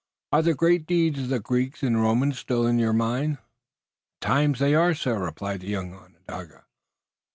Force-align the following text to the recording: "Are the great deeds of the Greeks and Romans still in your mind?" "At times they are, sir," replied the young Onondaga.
"Are 0.31 0.41
the 0.41 0.55
great 0.55 0.87
deeds 0.87 1.19
of 1.19 1.29
the 1.29 1.39
Greeks 1.39 1.83
and 1.83 2.01
Romans 2.01 2.39
still 2.39 2.65
in 2.65 2.79
your 2.79 2.91
mind?" 2.91 3.37
"At 3.37 4.21
times 4.21 4.57
they 4.57 4.73
are, 4.73 4.95
sir," 4.95 5.19
replied 5.23 5.59
the 5.61 5.67
young 5.67 5.93
Onondaga. 5.93 6.65